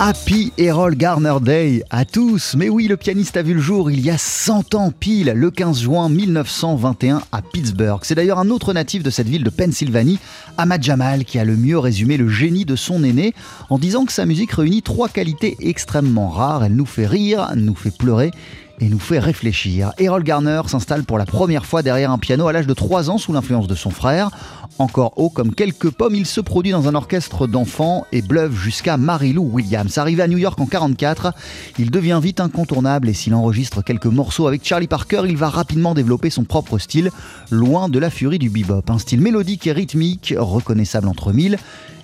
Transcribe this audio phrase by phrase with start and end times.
[0.00, 2.54] Happy Errol Garner Day à tous.
[2.56, 5.50] Mais oui, le pianiste a vu le jour il y a 100 ans pile, le
[5.50, 7.98] 15 juin 1921 à Pittsburgh.
[8.04, 10.20] C'est d'ailleurs un autre natif de cette ville de Pennsylvanie,
[10.56, 13.34] Ahmad Jamal, qui a le mieux résumé le génie de son aîné
[13.70, 16.64] en disant que sa musique réunit trois qualités extrêmement rares.
[16.64, 18.30] Elle nous fait rire, nous fait pleurer
[18.80, 19.92] et nous fait réfléchir.
[19.98, 23.18] Errol Garner s'installe pour la première fois derrière un piano à l'âge de 3 ans
[23.18, 24.30] sous l'influence de son frère.
[24.78, 28.96] Encore haut comme quelques pommes, il se produit dans un orchestre d'enfants et bluffe jusqu'à
[28.96, 29.98] Mary-Lou Williams.
[29.98, 31.32] Arrivé à New York en 44,
[31.78, 35.94] il devient vite incontournable et s'il enregistre quelques morceaux avec Charlie Parker, il va rapidement
[35.94, 37.10] développer son propre style,
[37.50, 38.84] loin de la furie du bebop.
[38.88, 41.58] Un style mélodique et rythmique, reconnaissable entre mille.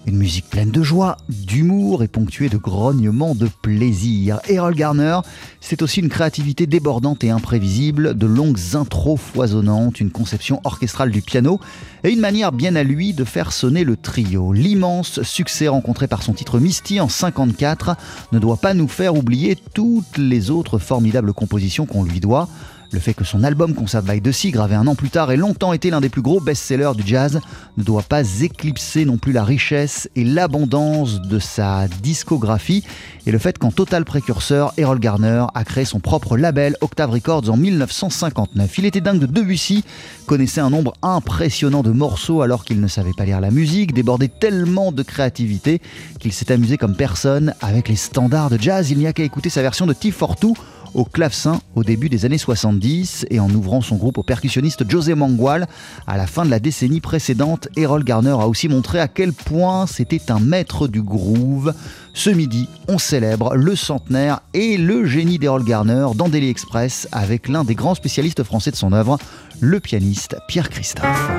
[0.07, 4.39] Une musique pleine de joie, d'humour et ponctuée de grognements de plaisir.
[4.49, 5.21] Errol Garner,
[5.63, 11.23] c'est aussi une créativité débordante et imprévisible, de longues intros foisonnantes, une conception orchestrale du
[11.23, 11.59] piano
[12.03, 14.53] et une manière bien à lui de faire sonner le trio.
[14.53, 17.97] L'immense succès rencontré par son titre Misty en 54
[18.33, 22.51] ne doit pas nous faire oublier toutes les autres formidables compositions qu'on lui doit.
[22.95, 25.37] Le fait que son album Concert by de Sea, gravé un an plus tard, ait
[25.37, 27.41] longtemps été l'un des plus gros best-sellers du jazz,
[27.77, 32.85] ne doit pas éclipser non plus la richesse et l'abondance de sa discographie
[33.27, 37.51] et le fait qu'en total précurseur, Errol Garner a créé son propre label Octave Records
[37.51, 38.79] en 1959.
[38.79, 39.83] Il était dingue de Debussy,
[40.27, 44.29] connaissait un nombre impressionnant de morceaux alors qu'il ne savait pas lire la musique, débordait
[44.29, 45.83] tellement de créativité
[46.21, 48.93] qu'il s'est amusé comme personne avec les standards de jazz.
[48.93, 50.55] Il n'y a qu'à écouter sa version de T42
[50.95, 55.15] au clavecin au début des années 70 et en ouvrant son groupe au percussionniste José
[55.15, 55.67] Mangual
[56.07, 59.87] à la fin de la décennie précédente, Errol Garner a aussi montré à quel point
[59.87, 61.75] c'était un maître du groove.
[62.13, 67.49] Ce midi, on célèbre le centenaire et le génie d'Errol Garner dans Daily Express avec
[67.49, 69.19] l'un des grands spécialistes français de son œuvre,
[69.61, 71.31] le pianiste Pierre Christophe.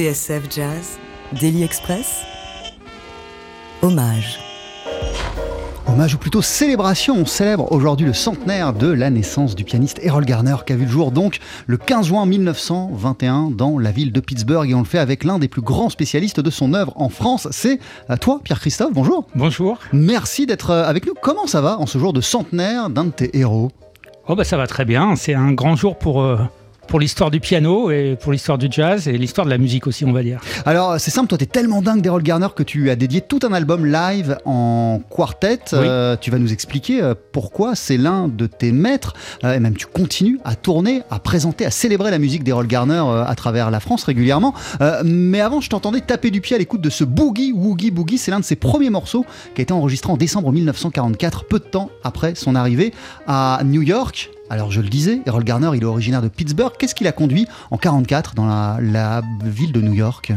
[0.00, 0.98] TSF Jazz,
[1.38, 2.22] Daily Express,
[3.82, 4.40] hommage.
[5.86, 10.24] Hommage ou plutôt célébration, on célèbre aujourd'hui le centenaire de la naissance du pianiste Errol
[10.24, 14.20] Garner qui a vu le jour donc le 15 juin 1921 dans la ville de
[14.20, 17.10] Pittsburgh et on le fait avec l'un des plus grands spécialistes de son œuvre en
[17.10, 19.26] France, c'est euh, toi Pierre-Christophe, bonjour.
[19.34, 19.76] Bonjour.
[19.92, 21.12] Merci d'être euh, avec nous.
[21.20, 23.70] Comment ça va en ce jour de centenaire d'un de tes héros?
[24.28, 26.38] Oh bah ça va très bien, c'est un grand jour pour, euh,
[26.90, 30.04] pour l'histoire du piano et pour l'histoire du jazz et l'histoire de la musique aussi,
[30.04, 30.40] on va dire.
[30.66, 33.52] Alors, c'est simple, toi, t'es tellement dingue d'Errol Garner que tu as dédié tout un
[33.52, 35.60] album live en quartet.
[35.72, 35.78] Oui.
[35.80, 39.14] Euh, tu vas nous expliquer euh, pourquoi c'est l'un de tes maîtres.
[39.44, 43.04] Euh, et même, tu continues à tourner, à présenter, à célébrer la musique d'Errol Garner
[43.24, 44.52] à travers la France régulièrement.
[44.80, 48.18] Euh, mais avant, je t'entendais taper du pied à l'écoute de ce Boogie Woogie Boogie.
[48.18, 51.64] C'est l'un de ses premiers morceaux qui a été enregistré en décembre 1944, peu de
[51.64, 52.92] temps après son arrivée
[53.28, 54.30] à New York.
[54.50, 56.72] Alors je le disais, Errol Garner, il est originaire de Pittsburgh.
[56.76, 60.32] Qu'est-ce qui l'a conduit en 44 dans la, ville de New York?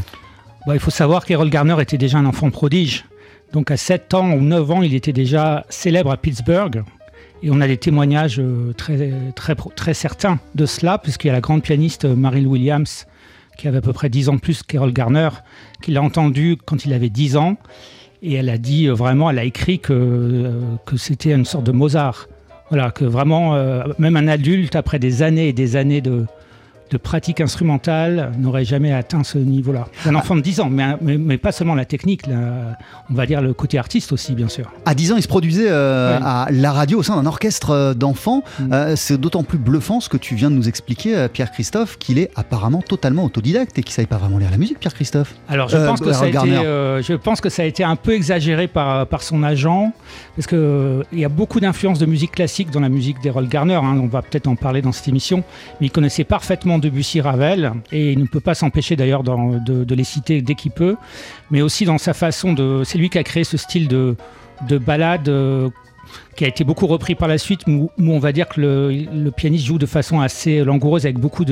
[0.67, 3.05] Bah, il faut savoir qu'Errol Garner était déjà un enfant prodige.
[3.53, 6.83] Donc à 7 ans ou 9 ans, il était déjà célèbre à Pittsburgh.
[7.41, 11.33] Et on a des témoignages euh, très, très, très certains de cela, puisqu'il y a
[11.33, 13.07] la grande pianiste euh, Marilyn Williams,
[13.57, 15.29] qui avait à peu près 10 ans plus qu'Errol Garner,
[15.81, 17.57] qui l'a entendu quand il avait 10 ans.
[18.21, 20.53] Et elle a dit euh, vraiment, elle a écrit que
[20.97, 22.27] c'était une sorte de Mozart.
[22.73, 26.25] Voilà, que vraiment, euh, même un adulte, après des années et des années de,
[26.93, 29.87] de pratique instrumentale, n'aurait jamais atteint ce niveau-là.
[30.05, 32.77] Un enfant de 10 ans, mais, mais, mais pas seulement la technique, la-
[33.09, 34.71] on va dire le côté artiste aussi, bien sûr.
[34.85, 36.19] À 10 ans, il se produisait euh, Ouais.
[36.23, 38.43] à la radio au sein d'un orchestre euh, d'enfants.
[38.59, 38.73] Mm.
[38.73, 42.29] Euh, c'est d'autant plus bluffant ce que tu viens de nous expliquer, Pierre-Christophe, qu'il est
[42.35, 45.33] apparemment totalement autodidacte et qu'il ne savait pas vraiment lire la musique, Pierre-Christophe.
[45.49, 47.01] Alors je, Euh, pense que ça a été, Garner.
[47.01, 49.91] je pense que ça a été un peu exagéré par, par son agent,
[50.35, 53.75] parce qu'il il y a beaucoup d'influence de musique classique dans la musique d'Errol Garner,
[53.75, 55.43] hein, on va peut-être en parler dans cette émission,
[55.81, 60.03] mais il connaissait parfaitement Debussy, Ravel, et il ne peut pas s'empêcher d'ailleurs de, les
[60.03, 60.95] citer dès qu'il peut,
[61.51, 62.83] mais aussi dans sa façon de...
[62.83, 64.15] C'est lui qui a créé ce style de,
[64.67, 65.69] de ballade euh,
[66.35, 69.31] qui a été beaucoup repris par la suite, où, on va dire que le, le
[69.31, 71.45] pianiste joue de façon assez langoureuse avec beaucoup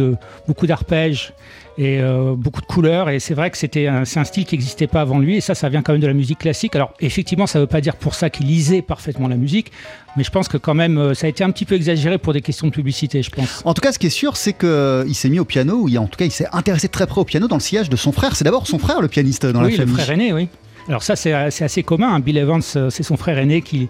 [0.48, 1.34] beaucoup d'arpèges
[1.82, 3.10] et euh, beaucoup de couleurs.
[3.10, 5.38] Et c'est vrai que c'était un, c'est un style qui n'existait pas avant lui.
[5.38, 6.76] Et ça, ça vient quand même de la musique classique.
[6.76, 9.72] Alors effectivement, ça ne veut pas dire pour ça qu'il lisait parfaitement la musique,
[10.16, 12.34] mais je pense que quand même, euh, ça a été un petit peu exagéré pour
[12.34, 13.64] des questions de publicité, je pense.
[13.66, 15.98] En tout cas, ce qui est sûr, c'est qu'il s'est mis au piano, ou il,
[15.98, 18.12] en tout cas, il s'est intéressé très près au piano dans le sillage de son
[18.12, 18.36] frère.
[18.36, 19.96] C'est d'abord son frère, le pianiste dans oui, la le famille.
[19.96, 20.50] frère aîné, oui.
[20.88, 22.20] Alors ça, c'est assez commun.
[22.20, 23.88] Bill Evans, euh, c'est son frère aîné qui,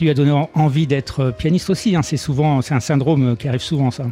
[0.00, 1.94] lui a donné en- envie d'être euh, pianiste aussi.
[1.94, 2.02] hein.
[2.02, 4.04] C'est souvent, c'est un syndrome euh, qui arrive souvent, ça.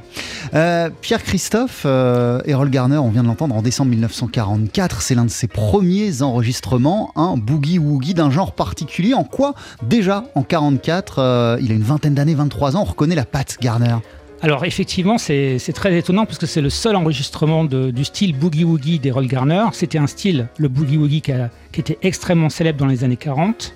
[1.01, 5.47] Pierre-Christophe, euh, Errol Garner, on vient de l'entendre en décembre 1944, c'est l'un de ses
[5.47, 9.15] premiers enregistrements, un boogie-woogie d'un genre particulier.
[9.15, 13.15] En quoi, déjà en 44, euh, il a une vingtaine d'années, 23 ans, on reconnaît
[13.15, 13.97] la patte Garner?
[14.41, 19.01] Alors effectivement, c'est très étonnant parce que c'est le seul enregistrement du style Boogie Woogie
[19.01, 19.65] d'Errol Garner.
[19.73, 21.33] C'était un style, le Boogie Woogie, qui,
[21.81, 23.75] était extrêmement célèbre dans les années 40.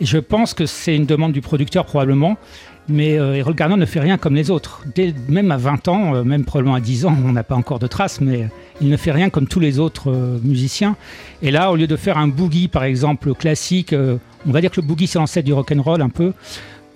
[0.00, 2.36] Et je pense que c'est une demande du producteur probablement.
[2.88, 4.82] Mais euh, Garner ne fait rien comme les autres.
[4.92, 7.78] Dès- même à 20 ans, euh, même probablement à 10 ans, on n'a pas encore
[7.78, 8.48] de traces, mais
[8.80, 10.96] il ne fait rien comme tous les autres euh, musiciens.
[11.42, 14.16] Et là, au lieu de faire un boogie, par exemple, classique, euh,
[14.48, 16.32] on va dire que le boogie, c'est l'ancêtre du rock'n'roll un peu.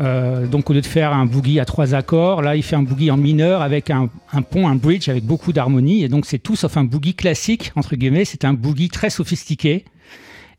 [0.00, 2.82] Euh, donc au lieu de faire un boogie à trois accords, là il fait un
[2.82, 6.04] boogie en mineur avec un, un pont, un bridge avec beaucoup d'harmonie.
[6.04, 8.24] Et donc c'est tout sauf un boogie classique, entre guillemets.
[8.24, 9.84] C'est un boogie très sophistiqué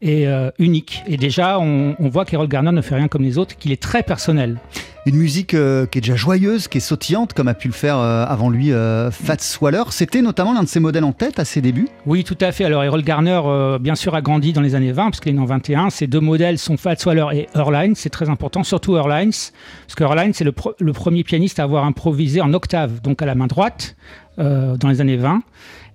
[0.01, 1.03] et euh, unique.
[1.07, 3.81] Et déjà on, on voit qu'Errol Garner ne fait rien comme les autres, qu'il est
[3.81, 4.59] très personnel.
[5.05, 7.97] Une musique euh, qui est déjà joyeuse, qui est sautillante, comme a pu le faire
[7.97, 8.71] euh, avant lui
[9.11, 9.83] Fats Waller.
[9.89, 11.87] C'était notamment l'un de ses modèles en tête à ses débuts.
[12.05, 12.65] Oui, tout à fait.
[12.65, 13.41] Alors Errol Garner,
[13.79, 15.89] bien sûr, a grandi dans les années 20, parce qu'il est né en 21.
[15.89, 17.95] Ses deux modèles sont Fats Waller et Earline.
[17.95, 21.85] C'est très important, surtout Earlines, parce que Earline, c'est le, le premier pianiste à avoir
[21.85, 23.95] improvisé en octave, donc à la main droite,
[24.37, 25.41] dans les années 20.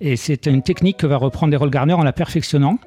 [0.01, 2.79] Et c'est une technique que va reprendre Errol Garner en la perfectionnant.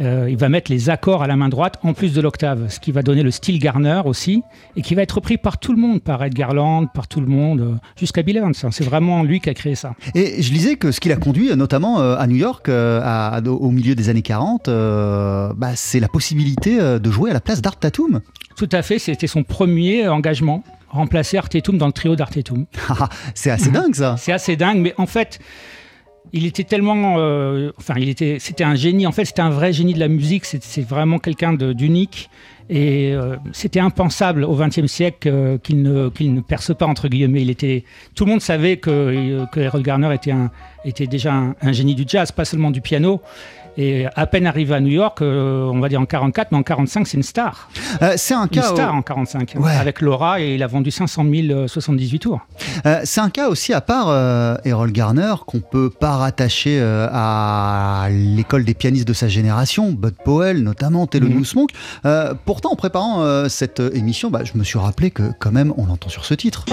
[0.00, 2.80] Euh, il va mettre les accords à la main droite en plus de l'octave, ce
[2.80, 4.42] qui va donner le style Garner aussi,
[4.76, 7.26] et qui va être repris par tout le monde, par Ed Garland, par tout le
[7.26, 8.54] monde, euh, jusqu'à Bill Evans.
[8.62, 8.68] hein.
[8.72, 9.92] C'est vraiment lui qui a créé ça.
[10.14, 13.42] Et je lisais que ce qui l'a conduit, notamment euh, à New York, à- à-
[13.42, 17.60] au milieu des années 40, euh, bah, c'est la possibilité de jouer à la place
[17.60, 18.20] d'Art Tatum.
[18.56, 22.64] Tout à fait, c'était son premier engagement, remplacer Artetum dans le trio d'Artetum.
[23.34, 24.16] c'est assez dingue ça.
[24.18, 25.38] C'est assez dingue, mais en fait,
[26.32, 29.06] il était tellement, euh, enfin, il était, c'était un génie.
[29.06, 30.44] En fait, c'était un vrai génie de la musique.
[30.44, 32.30] C'est, vraiment quelqu'un d'unique.
[32.72, 37.42] Et euh, c'était impensable au XXe siècle euh, qu'il ne, ne perce pas entre guillemets.
[37.42, 37.84] Il était,
[38.14, 40.14] tout le monde savait que, que Errol Garner
[40.84, 43.20] était, déjà un génie du jazz, pas seulement du piano.
[43.82, 46.62] Et à peine arrivé à New York, euh, on va dire en 44, mais en
[46.62, 47.70] 45, c'est une star.
[48.02, 48.62] Euh, c'est un Une cas.
[48.62, 49.54] star au- en 45.
[49.58, 49.70] Ouais.
[49.72, 52.40] Avec Laura, et il a vendu 500 000 euh, 78 tours.
[52.84, 54.08] Euh, c'est un cas aussi à part
[54.66, 60.62] Errol Garner qu'on peut pas rattacher à l'école des pianistes de sa génération, Bud Powell
[60.62, 61.70] notamment, Thelonious Monk.
[62.04, 65.86] Euh, pourtant, en préparant cette émission, bah, je me suis rappelé que quand même on
[65.86, 66.66] l'entend sur ce titre.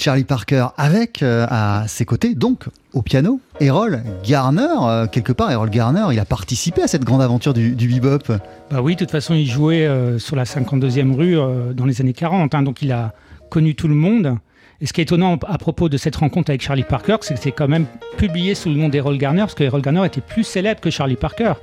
[0.00, 4.68] Charlie Parker avec euh, à ses côtés, donc au piano, Errol Garner.
[4.82, 8.32] Euh, quelque part, Errol Garner, il a participé à cette grande aventure du, bebop.
[8.70, 11.36] Bah oui, de toute façon, il jouait euh, sur la 52e rue
[11.74, 13.12] dans les années 40, hein, donc il a
[13.50, 14.36] connu tout le monde.
[14.80, 17.40] Et ce qui est étonnant à propos de cette rencontre avec Charlie Parker, c'est que
[17.40, 17.86] c'est quand même
[18.16, 21.16] publié sous le nom d'Errol Garner, parce que Errol Garner était plus célèbre que Charlie
[21.16, 21.54] Parker.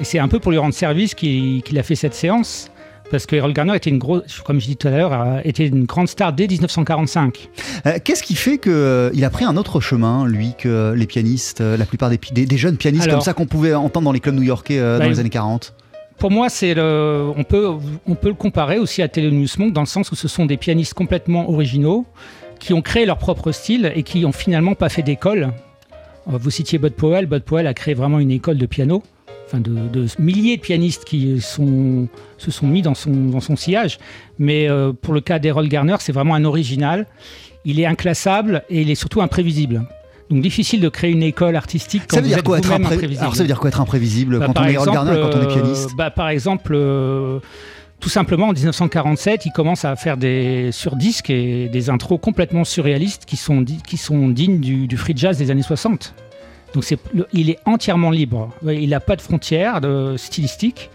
[0.00, 2.70] Et c'est un peu pour lui rendre service qu'il a fait cette séance,
[3.10, 5.66] parce que Errol Garner était une grosse, comme je dis tout à l'heure, euh, était
[5.66, 7.48] une grande star dès 1945.
[7.86, 11.76] Euh, Qu'est-ce qui fait qu'il a pris un autre chemin, lui, que les pianistes, euh,
[11.76, 14.12] la plupart des, pi- des, des jeunes pianistes Alors- comme ça qu'on pouvait entendre dans
[14.12, 15.74] les clubs new-yorkais euh, Bah, dans les années 40
[16.18, 17.68] Pour moi, c'est le, on peut,
[18.06, 20.56] on peut le comparer aussi à Thelonious Monk dans le sens où ce sont des
[20.56, 22.06] pianistes complètement originaux
[22.58, 25.52] qui ont créé leur propre style et qui ont finalement pas fait d'école.
[26.28, 27.26] Euh, Vous citiez Bud Powell.
[27.26, 29.02] Bud Powell a créé vraiment une école de piano,
[29.48, 33.56] enfin de, de milliers de pianistes qui sont, se sont mis dans son, dans son
[33.56, 33.98] sillage.
[34.38, 37.06] Mais euh, pour le cas d'Errol Garner, c'est vraiment un original.
[37.64, 39.82] Il est inclassable et il est surtout imprévisible.
[40.30, 42.70] Donc difficile de créer une école artistique quand Ça veut vous dire êtes quoi être
[42.72, 43.18] imprévisible.
[43.20, 45.30] Alors ça veut dire quoi être imprévisible Bah, quand on est Errol Garner et quand
[45.34, 45.90] on est euh, pianiste?
[45.96, 47.38] bah, Par exemple, euh,
[47.98, 52.64] tout simplement en 1947, il commence à faire des sur disque et des intros complètement
[52.64, 56.14] surréalistes qui sont, di- qui sont dignes du, du free jazz des années 60.
[56.74, 56.84] Donc
[57.32, 58.50] il est entièrement libre.
[58.66, 60.90] Il n'a pas de frontières de stylistique.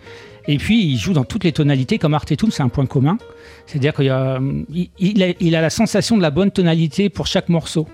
[0.47, 3.17] Et puis, il joue dans toutes les tonalités, comme Art Toom, c'est un point commun.
[3.65, 7.87] C'est-à-dire qu'il a, la sensation de la bonne tonalité pour chaque morceau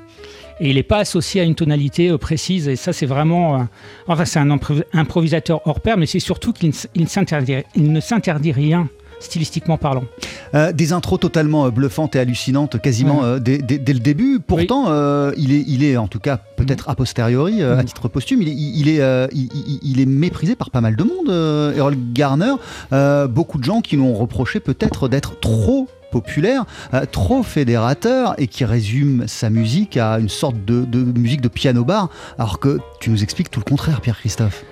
[0.61, 2.67] et il n'est pas associé à une tonalité précise.
[2.67, 3.67] Et ça, c'est vraiment.
[4.07, 4.49] enfin, c'est un
[4.93, 10.03] improvisateur hors pair, mais c'est surtout qu'il ne s'interdit rien stylistiquement parlant.
[10.55, 14.39] Euh, des intros totalement euh, bluffantes et hallucinantes quasiment euh, dès, le début.
[14.39, 14.85] Pourtant,
[15.37, 16.91] il, est, il est en tout cas peut-être mm.
[16.91, 17.85] a posteriori, à mm.
[17.85, 22.53] titre posthume, il, est, il, est méprisé par pas mal de monde, Errol Garner.
[23.29, 26.65] beaucoup de gens qui l'ont reproché peut-être d'être trop populaire,
[27.11, 31.83] trop fédérateur et qui résume sa musique à une sorte de, de musique de piano
[31.83, 34.63] bar, alors que tu nous expliques tout le contraire, Pierre-Christophe.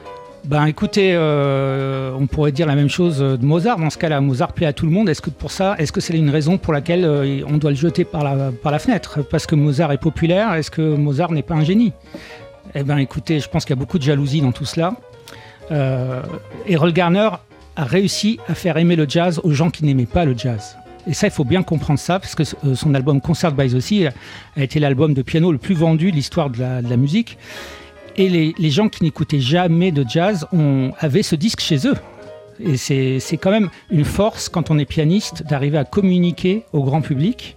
[0.47, 3.79] Ben écoutez, euh, on pourrait dire la même chose de Mozart.
[3.79, 5.09] Dans ce cas-là, Mozart plaît à tout le monde.
[5.09, 7.75] Est-ce que pour ça, est-ce que c'est une raison pour laquelle euh, on doit le
[7.75, 9.19] jeter par la, par la fenêtre?
[9.29, 11.91] Parce que Mozart est populaire Est-ce que Mozart n'est pas un génie?
[12.75, 14.93] Eh bien écoutez, je pense qu'il y a beaucoup de jalousie dans tout cela.
[15.71, 16.21] Euh,
[16.65, 17.29] Errol Garner
[17.75, 20.77] a réussi à faire aimer le jazz aux gens qui n'aimaient pas le jazz.
[21.07, 24.07] Et ça, il faut bien comprendre ça, parce que son album Concert by the Sea
[24.55, 27.37] a été l'album de piano le plus vendu de l'histoire de la musique.
[28.17, 31.95] Et les, gens qui n'écoutaient jamais de jazz ont, avaient ce disque chez eux.
[32.59, 37.01] Et c'est quand même une force quand on est pianiste d'arriver à communiquer au grand
[37.01, 37.55] public.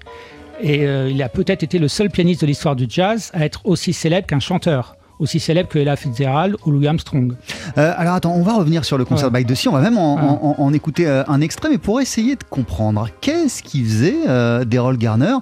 [0.63, 3.63] Et euh, il a peut-être été le seul pianiste de l'histoire du jazz à être
[3.65, 7.35] aussi célèbre qu'un chanteur aussi célèbre que Ella Fitzgerald ou Louis Armstrong.
[7.79, 9.45] Euh, alors attends, on va revenir sur le concert ouais.
[9.45, 13.63] by on va même en, écouter euh, un extrait, mais pour essayer de comprendre qu'est-ce
[13.63, 15.37] qu'il faisait euh, d'Errol Garner,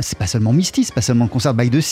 [0.00, 1.82] c'est pas seulement Misty, c'est pas seulement le concert by the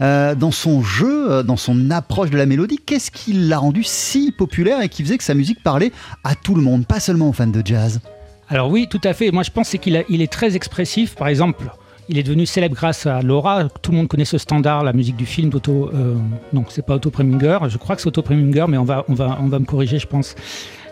[0.00, 4.82] dans son jeu, dans son approche de la mélodie, qu'est-ce qui l'a rendu si populaire
[4.82, 5.92] et qui faisait que sa musique parlait
[6.24, 8.00] à tout le monde, pas seulement aux fans de jazz?
[8.48, 9.30] Alors oui, tout à fait.
[9.30, 11.14] Moi, je pense qu'il il est très expressif.
[11.14, 11.64] Par exemple,
[12.08, 13.68] il est devenu célèbre grâce à Laura.
[13.82, 15.90] Tout le monde connaît ce standard, la musique du film d'Otto.
[15.92, 16.14] Euh,
[16.52, 17.58] non, c'est pas Otto Preminger.
[17.68, 19.98] Je crois que c'est Otto Preminger, mais on va, on, va, on va me corriger,
[19.98, 20.34] je pense.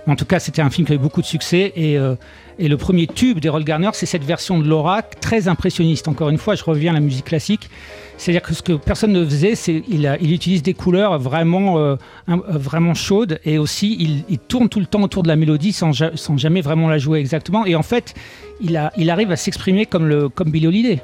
[0.06, 1.72] En tout cas, c'était un film qui avait beaucoup de succès.
[1.76, 2.16] Et, euh,
[2.58, 6.08] et le premier tube d'Errol Garner, c'est cette version de Laura, très impressionniste.
[6.08, 7.70] Encore une fois, je reviens à la musique classique.
[8.16, 11.96] C'est-à-dire que ce que personne ne faisait, c'est il, il utilise des couleurs vraiment, euh,
[12.26, 15.92] vraiment chaudes et aussi il, tourne tout le temps autour de la mélodie sans,
[16.36, 17.66] jamais vraiment la jouer exactement.
[17.66, 18.14] Et en fait,
[18.60, 21.02] il, arrive à s'exprimer comme, comme Billy Holiday.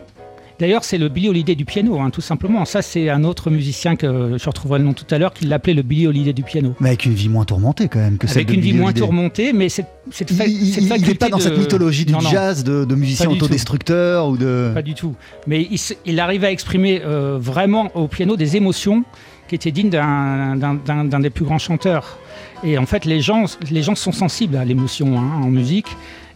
[0.61, 2.67] D'ailleurs, c'est le Billy Holiday du piano, hein, tout simplement.
[2.67, 5.73] Ça, c'est un autre musicien que je retrouverai le nom tout à l'heure qui l'appelait
[5.73, 6.75] le Billy Holiday du piano.
[6.81, 9.55] Mais avec une vie moins tourmentée quand même que celle Avec une vie moins tourmentée,
[9.55, 14.29] mais c'est cette, il, n'est pas dans cette mythologie du jazz de, de musicien autodestructeur
[14.29, 14.71] ou de.
[14.75, 15.15] Pas du tout.
[15.47, 15.67] Mais
[16.05, 19.05] il, arrive à exprimer euh, vraiment au piano des émotions
[19.49, 22.19] qui étaient dignes d'un des plus grands chanteurs.
[22.65, 25.89] Et en fait, les gens, les gens sont sensibles à l'émotion hein, en musique.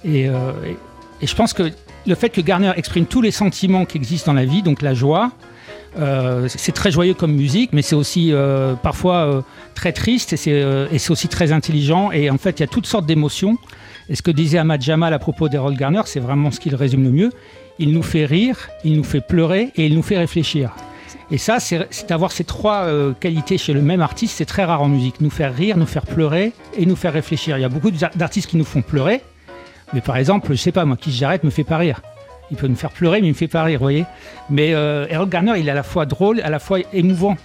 [0.02, 0.52] et, euh,
[1.20, 1.70] et je pense que
[2.06, 4.94] le fait que Garner exprime tous les sentiments qui existent dans la vie, donc la
[4.94, 5.32] joie,
[5.98, 9.42] euh, c'est très joyeux comme musique, mais c'est aussi euh, parfois euh,
[9.74, 12.10] très triste et c'est aussi très intelligent.
[12.10, 13.58] Et en fait, il y a toutes sortes d'émotions.
[14.08, 17.04] Et ce que disait Ahmad Jamal à propos d'Errol Garner, c'est vraiment ce qu'il résume
[17.04, 17.30] le mieux.
[17.78, 20.70] Il nous fait rire, il nous fait pleurer et il nous fait réfléchir.
[21.30, 22.86] Et ça, c'est avoir ces trois
[23.18, 25.20] qualités chez le même artiste, c'est très rare en musique.
[25.20, 27.56] Nous faire rire, nous faire pleurer et nous faire réfléchir.
[27.56, 29.22] Il y a beaucoup d'artistes qui nous font pleurer,
[29.92, 32.00] mais par exemple, je sais pas, moi, qui j'arrête me fait pas rire.
[32.50, 34.04] Il peut me faire pleurer, mais il me fait pas rire, vous voyez.
[34.50, 37.36] Mais euh, Errol Garner, il est à la fois drôle, à la fois émouvant.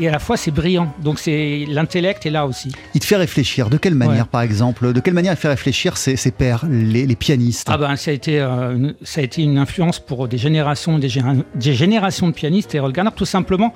[0.00, 0.94] Et à la fois, c'est brillant.
[1.02, 2.72] Donc, c'est l'intellect est là aussi.
[2.94, 3.68] Il te fait réfléchir.
[3.68, 7.16] De quelle manière, par exemple De quelle manière il fait réfléchir ses, ses pairs, les,
[7.16, 7.66] pianistes?
[7.68, 11.00] Ah ben, ça a été, euh, une, ça a été une influence pour des générations,
[11.00, 12.76] des, générations de pianistes.
[12.76, 13.74] Errol Garner, tout simplement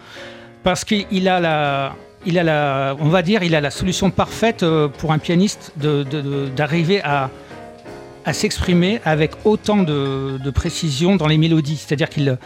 [0.62, 4.62] parce qu'il a la, il a la, on va dire, il a la solution parfaite
[4.62, 7.30] euh, pour un pianiste d'arriver de, à
[8.24, 11.76] à s'exprimer avec autant de, précision dans les mélodies.
[11.76, 12.38] C'est-à-dire qu'il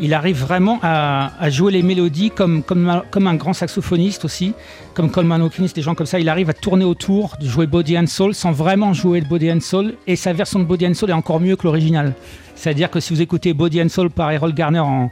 [0.00, 4.54] il arrive vraiment à, jouer les mélodies comme, comme, un grand saxophoniste aussi,
[4.94, 6.18] comme Coleman Hawkins, des gens comme ça.
[6.18, 9.52] Il arrive à tourner autour, de jouer body and soul sans vraiment jouer le body
[9.52, 9.94] and soul.
[10.06, 12.14] Et sa version de body and soul est encore mieux que l'original.
[12.54, 15.10] C'est-à-dire que si vous écoutez body and soul par Errol Garner en,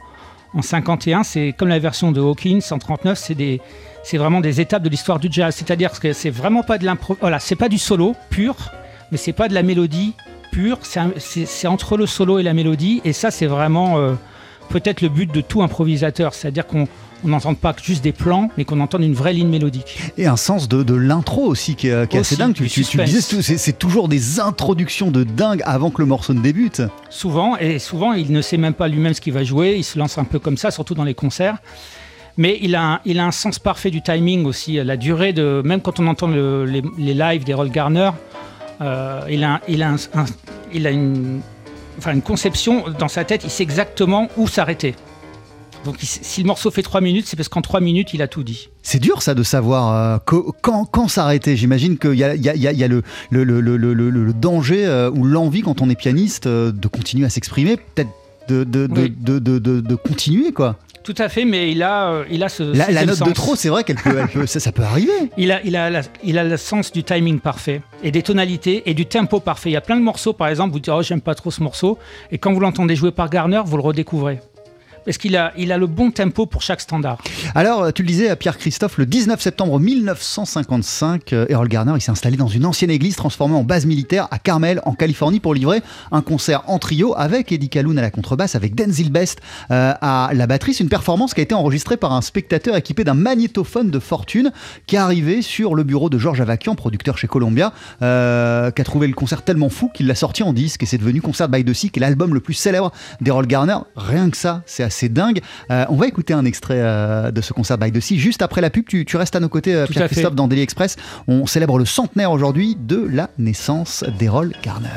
[0.53, 3.61] en 51, c'est comme la version de Hawkins en 39, c'est des
[4.03, 5.55] c'est vraiment des étapes de l'histoire du jazz.
[5.55, 8.55] C'est-à-dire que c'est vraiment pas de l'impro, voilà, c'est pas du solo pur,
[9.11, 10.13] mais c'est pas de la mélodie
[10.51, 14.13] pure, c'est entre le solo et la mélodie, et ça c'est vraiment euh,
[14.69, 16.87] peut-être le but de tout improvisateur, c'est-à-dire qu'on
[17.23, 19.99] n'entende pas juste des plans, mais qu'on entende une vraie ligne mélodique.
[20.17, 22.53] Et un sens de, l'intro aussi qui est, assez dingue.
[22.53, 26.81] Tu, tu, disais, c'est toujours des introductions de dingue avant que le morceau ne débute.
[27.09, 29.99] Souvent, et souvent il ne sait même pas lui-même ce qu'il va jouer, il se
[29.99, 31.57] lance un peu comme ça, surtout dans les concerts.
[32.37, 35.61] Mais il a, un, il a un sens parfait du timing aussi, la durée de.
[35.65, 38.11] Même quand on entend les, les, lives des Roll Garner,
[38.81, 39.95] euh, il a, il a,
[40.73, 41.41] il a une,
[41.97, 44.95] enfin une conception dans sa tête, il sait exactement où s'arrêter.
[45.85, 48.43] Donc si le morceau fait 3 minutes, c'est parce qu'en 3 minutes, il a tout
[48.43, 48.69] dit.
[48.83, 50.17] C'est dur ça de savoir euh,
[50.61, 51.55] quand, quand s'arrêter.
[51.55, 55.25] J'imagine qu'il y a, y a, y a le, le, le, le, danger euh, ou
[55.25, 58.09] l'envie quand on est pianiste euh, de continuer à s'exprimer, peut-être
[58.47, 60.77] de, de, de, de, continuer quoi.
[61.03, 62.63] Tout à fait, mais il a, il a ce.
[62.63, 65.11] La, la note de trop, c'est vrai qu'elle peut, peut ça, ça, peut arriver.
[65.37, 68.93] Il a, il, a il a le sens du timing parfait, et des tonalités, et
[68.93, 69.69] du tempo parfait.
[69.69, 71.63] Il y a plein de morceaux, par exemple, vous dites, oh, j'aime pas trop ce
[71.63, 71.97] morceau,
[72.31, 74.39] et quand vous l'entendez jouer par Garner, vous le redécouvrez.
[75.07, 77.17] Est-ce qu'il a, il a le bon tempo pour chaque standard.
[77.55, 82.11] Alors, euh, tu le disais à Pierre-Christophe, le 19 septembre 1955, euh, Errol Garner s'est
[82.11, 85.81] installé dans une ancienne église transformée en base militaire à Carmel, en Californie, pour livrer
[86.11, 89.39] un concert en trio avec Eddie Calhoun à la contrebasse, avec Denzil Best
[89.71, 90.75] euh, à la batterie.
[90.75, 94.51] C'est une performance qui a été enregistrée par un spectateur équipé d'un magnétophone de fortune
[94.85, 99.07] qui est arrivé sur le bureau de Georges Avakian, producteur chez Columbia, qui a trouvé
[99.07, 101.73] le concert tellement fou qu'il l'a sorti en disque et c'est devenu Concert by the
[101.73, 103.77] Sea, qui est l'album le plus célèbre d'Errol Garner.
[103.95, 105.41] Rien que ça, c'est c'est dingue.
[105.71, 108.17] Euh, on va écouter un extrait euh, de ce concert by the Sea.
[108.17, 110.95] Juste après la pub, tu, restes à nos côtés, euh, Pierre-Christophe, dans Daily Express.
[111.27, 114.89] On célèbre le centenaire aujourd'hui de la naissance d'Errol Garner.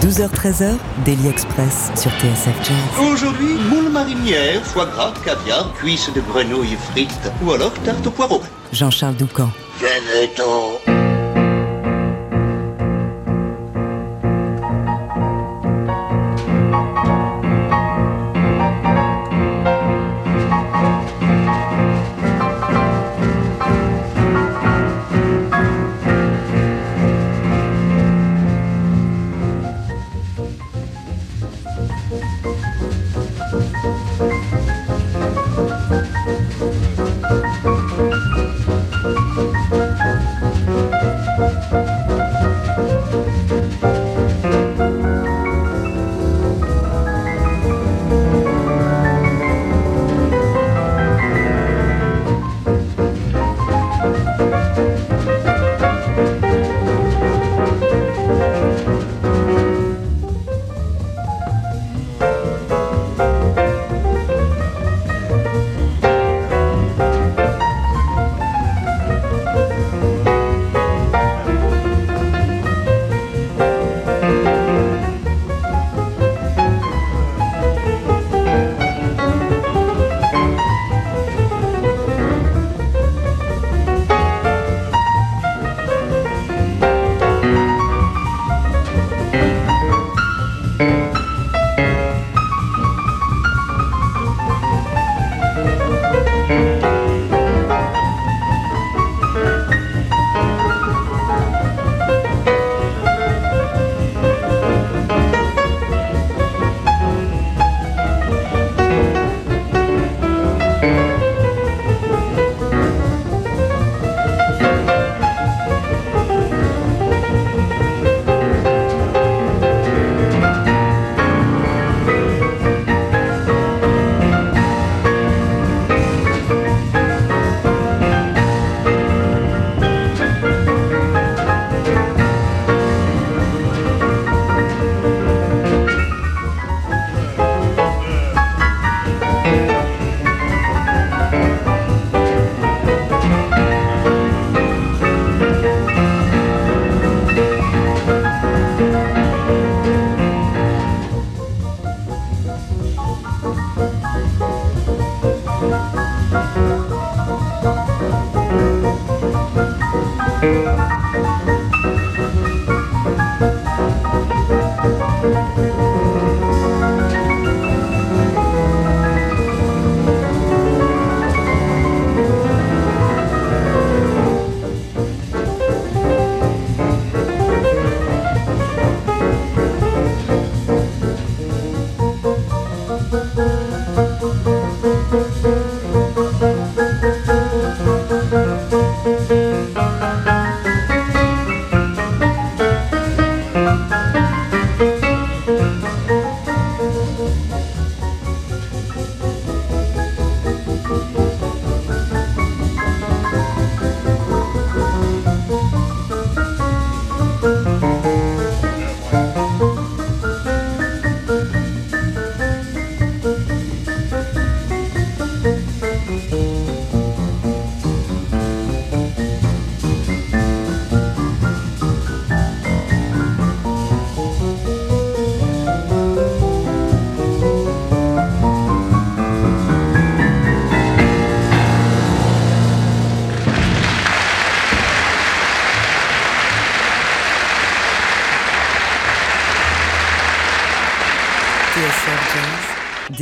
[0.00, 3.06] 12h-13h, Daily Express sur TSF Jazz.
[3.12, 8.42] Aujourd'hui, moule marinière, foie gras, caviar, cuisses de grenouille frites ou alors tarte au poireau.
[8.72, 9.50] Jean-Charles Doucan.
[9.78, 11.03] Venez-t'en.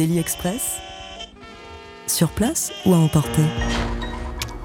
[0.03, 0.81] Daily Express,
[2.09, 3.45] sur place ou à emporter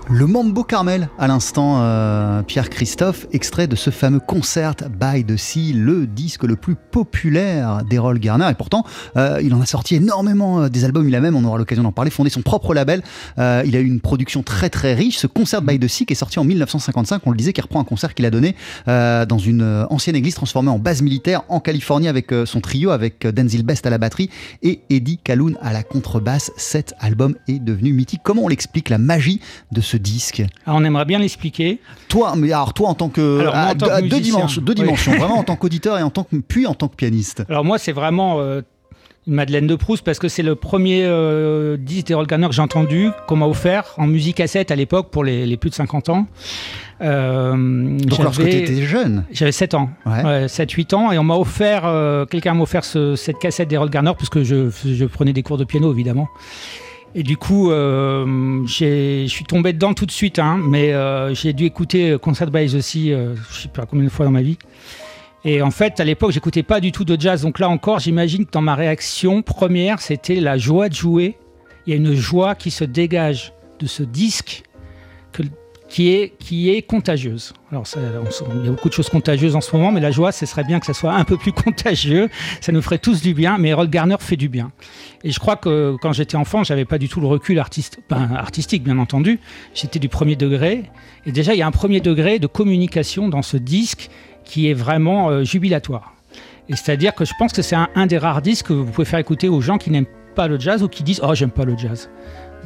[0.09, 5.73] Le Mambo Carmel, à l'instant, euh, Pierre-Christophe, extrait de ce fameux concert by the Sea,
[5.73, 8.47] le disque le plus populaire d'Errol Garner.
[8.49, 8.85] Et pourtant,
[9.17, 11.09] euh, il en a sorti énormément euh, des albums.
[11.09, 13.03] Il a même, on aura l'occasion d'en parler, fondé son propre label.
[13.37, 15.17] Euh, il a eu une production très très riche.
[15.17, 17.81] Ce concert by the Sea qui est sorti en 1955, on le disait, qui reprend
[17.81, 18.55] un concert qu'il a donné
[18.87, 23.27] euh, dans une ancienne église transformée en base militaire en Californie avec son trio, avec
[23.27, 24.29] Denzil Best à la batterie
[24.63, 26.51] et Eddie Calhoun à la contrebasse.
[26.55, 28.21] Cet album est devenu mythique.
[28.23, 29.41] Comment on l'explique la magie
[29.73, 31.79] de ce disque Alors, on aimerait bien l'expliquer.
[32.09, 34.61] Toi, mais alors toi en tant que, Alors, moi, en à- tant que deux dimensions,
[34.61, 34.81] deux oui.
[34.83, 37.43] dimensions, vraiment en tant qu'auditeur et en tant que puis en tant que pianiste.
[37.49, 38.61] Alors moi, c'est vraiment euh,
[39.27, 42.61] une Madeleine de Proust parce que c'est le premier euh, disque d'Errol Garner que j'ai
[42.61, 46.09] entendu, qu'on m'a offert en musique cassette à l'époque pour les, les plus de 50
[46.09, 46.27] ans.
[47.01, 50.23] Euh, Donc lorsque tu étais jeune, J'avais 7 ans, Ouais.
[50.23, 53.89] Ouais, 7-8 ans, et on m'a offert, euh, quelqu'un m'a offert ce- cette cassette d'Errol
[53.89, 56.27] Garner, puisque je, je prenais des cours de piano, évidemment.
[57.15, 61.53] Et du coup, euh, je suis tombé dedans tout de suite, hein, mais euh, j'ai
[61.53, 64.41] dû écouter euh, Concert by aussi, euh, je sais pas combien de fois dans ma
[64.41, 64.57] vie.
[65.45, 68.45] Et en fait, à l'époque, j'écoutais pas du tout de jazz, donc là encore, j'imagine
[68.45, 71.37] que dans ma réaction première, c'était la joie de jouer.
[71.85, 74.63] Il y a une joie qui se dégage de ce disque
[75.31, 75.43] que,
[75.87, 77.53] qui, est, qui est contagieuse.
[77.71, 80.45] Alors, il y a beaucoup de choses contagieuses en ce moment, mais la joie, ce
[80.45, 82.29] serait bien que ça soit un peu plus contagieux.
[82.61, 84.71] Ça nous ferait tous du bien, mais Errol Garner fait du bien.
[85.23, 88.31] Et je crois que quand j'étais enfant, j'avais pas du tout le recul artiste, ben,
[88.35, 89.39] artistique, bien entendu.
[89.73, 90.83] J'étais du premier degré.
[91.25, 94.09] Et déjà, il y a un premier degré de communication dans ce disque
[94.43, 96.13] qui est vraiment euh, jubilatoire.
[96.69, 99.05] Et c'est-à-dire que je pense que c'est un, un des rares disques que vous pouvez
[99.05, 101.65] faire écouter aux gens qui n'aiment pas le jazz ou qui disent Oh, j'aime pas
[101.65, 102.09] le jazz.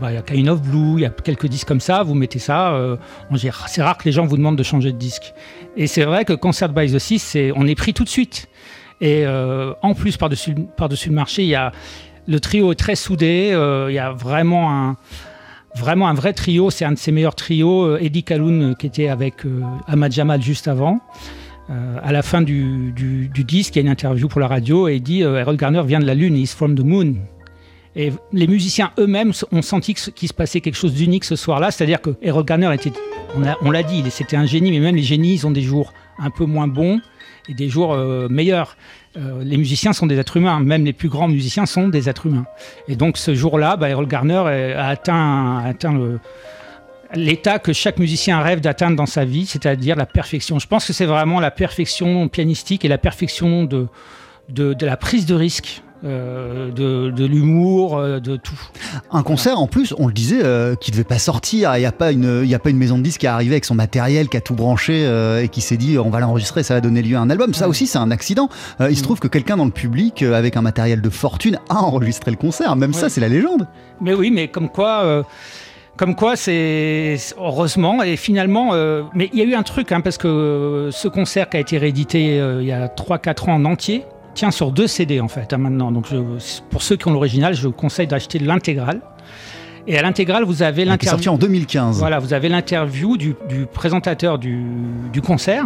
[0.01, 2.39] Bah, y a Kind of Blue, il y a quelques disques comme ça, vous mettez
[2.39, 2.73] ça.
[2.73, 2.97] euh,
[3.37, 5.33] c'est rare que les gens vous demandent de changer de disque.
[5.77, 8.49] Et c'est vrai que Concert by the Sea, on est pris tout de suite.
[8.99, 11.55] Et euh, en plus, par-dessus par -dessus le marché,
[12.27, 13.51] le trio est très soudé.
[13.53, 16.69] euh, il y a vraiment un, vrai trio.
[16.69, 17.97] C'est un de ses meilleurs trios.
[17.97, 19.43] Eddie Calhoun, euh, qui était avec
[19.87, 20.99] Ahmad Jamal juste avant.
[22.03, 22.91] À la fin du,
[23.47, 25.83] disque, il y a une interview pour la radio et il dit euh, Errol Garner
[25.85, 27.15] vient de la Lune, he's from the moon.
[27.95, 32.01] Et les musiciens eux-mêmes ont senti qu'il se passait quelque chose d'unique ce soir-là, c'est-à-dire
[32.01, 32.93] que Errol Garner était,
[33.61, 36.29] on l'a dit, c'était un génie, mais même les génies, ils ont des jours un
[36.29, 37.01] peu moins bons
[37.49, 38.77] et des jours euh, meilleurs.
[39.17, 42.27] Euh, les musiciens sont des êtres humains, même les plus grands musiciens sont des êtres
[42.27, 42.45] humains.
[42.87, 45.73] Et donc ce jour-là, bah, Garner euh, a atteint,
[47.13, 50.59] l'état que chaque musicien rêve d'atteindre dans sa vie, c'est-à-dire la perfection.
[50.59, 53.89] Je pense que c'est vraiment la perfection pianistique et la perfection de
[54.79, 58.59] la prise de risque, euh, de, de l'humour, euh, de tout.
[59.11, 61.75] Un concert en plus, on le disait, euh, qui devait pas sortir.
[61.75, 63.53] Il n'y a, pas une- y a pas une maison de disques qui est arrivée
[63.55, 66.63] avec son matériel, qui a tout branché euh, et qui s'est dit on va l'enregistrer,
[66.63, 67.53] ça va donner lieu à un album.
[67.53, 68.49] Ça aussi, c'est un accident.
[68.79, 71.59] Euh, il se trouve que quelqu'un dans le public, euh, avec un matériel de fortune,
[71.69, 72.75] a enregistré le concert.
[72.75, 73.67] Même ça, c'est la légende.
[74.01, 75.23] Mais oui, mais comme quoi, euh,
[75.97, 80.01] comme quoi, c'est heureusement et finalement, euh, mais il y a eu un truc hein,
[80.01, 83.55] parce que euh, ce concert qui a été réédité euh, il y a 3-4 ans
[83.55, 85.91] en entier tient sur deux CD en fait hein, maintenant.
[85.91, 89.01] Donc je- pour ceux qui ont l'original, je vous conseille d'acheter l'intégrale.
[89.87, 91.31] Et à l'intégrale, vous avez sorti l'interview.
[91.31, 91.97] en 2015.
[91.99, 94.63] Voilà, vous avez l'interview du, du présentateur du,
[95.11, 95.65] du concert.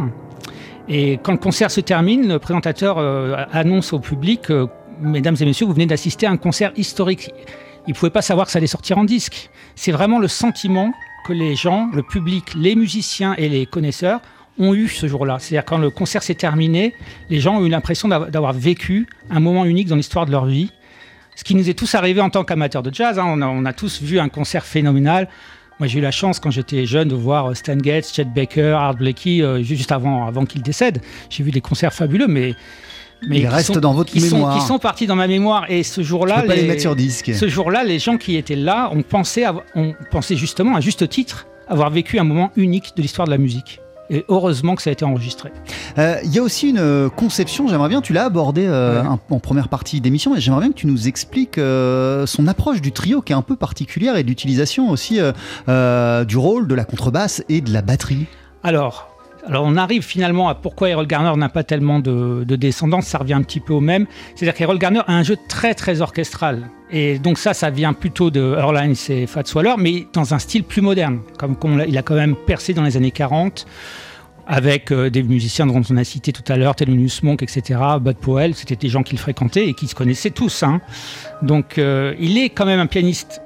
[0.87, 4.67] Et quand le concert se termine, le présentateur euh, annonce au public euh,
[5.01, 7.29] Mesdames et messieurs, vous venez d'assister à un concert historique.
[7.85, 9.49] Il ne pouvait pas savoir que ça allait sortir en disque.
[9.75, 10.93] C'est vraiment le sentiment
[11.27, 14.21] que les gens, le public, les musiciens et les connaisseurs
[14.57, 15.37] ont eu ce jour-là.
[15.39, 16.93] C'est-à-dire quand le concert s'est terminé,
[17.29, 20.71] les gens ont eu l'impression d'avoir- vécu un moment unique dans l'histoire de leur vie.
[21.35, 23.19] Ce qui nous est tous arrivé en tant qu'amateurs de jazz.
[23.19, 23.25] hein.
[23.27, 25.27] On, a, on a tous vu un concert phénoménal.
[25.79, 28.69] Moi, j'ai eu la chance quand j'étais jeune de voir euh, Stan Getz, Chet Baker,
[28.79, 31.01] Art Blakey, euh, juste avant, avant qu'il décède.
[31.29, 32.53] J'ai vu des concerts fabuleux, mais.
[33.27, 34.57] mais Ils restent sont- dans votre qui sont- mémoire.
[34.57, 35.65] qui sont partis dans ma mémoire.
[35.69, 36.43] Et ce jour-là.
[36.43, 37.33] pas les mettre sur disque.
[37.35, 41.09] Ce jour-là, les gens qui étaient là ont pensé, avoir- ont pensé justement, à juste
[41.09, 43.81] titre, avoir vécu un moment unique de l'histoire de la musique.
[44.09, 45.51] Et heureusement que ça a été enregistré.
[45.97, 49.07] Euh, Il y a aussi une euh, conception, j'aimerais bien, tu l'as abordé euh, Ouais.
[49.31, 52.91] en première partie d'émission, et j'aimerais bien que tu nous expliques euh, son approche du
[52.91, 55.31] trio qui est un peu particulière et de l'utilisation aussi euh,
[55.69, 58.27] euh, du rôle de la contrebasse et de la batterie.
[58.63, 59.14] Alors,
[59.47, 63.17] alors on arrive finalement à pourquoi Errol Garner n'a pas tellement de, de descendance, ça
[63.17, 64.05] revient un petit peu au même.
[64.35, 66.69] C'est-à-dire qu'Errol Garner a un jeu très très orchestral.
[66.91, 70.39] Et donc ça, ça vient plutôt de Earl Hines et Fats Waller, mais dans un
[70.39, 71.19] style plus moderne.
[71.37, 73.65] Comme, il a quand même percé dans les années 40
[74.47, 78.17] avec euh, des musiciens dont on a cité tout à l'heure, Thelonious Monk, etc., Bud
[78.17, 80.61] Powell, c'était des gens qu'il fréquentait et qui se connaissaient tous.
[80.61, 80.81] hein.
[81.41, 83.41] Donc euh, il est quand même un pianiste